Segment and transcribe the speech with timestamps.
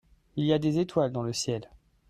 [0.35, 1.69] Il y a des étoiles dans le ciel.